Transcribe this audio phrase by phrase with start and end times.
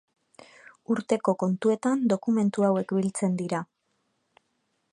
[0.93, 3.61] Urteko kontuetan dokumentu hauek biltzen dira.